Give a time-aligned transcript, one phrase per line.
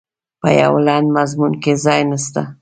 [0.41, 2.41] په یوه لنډ مضمون کې ځای نسته.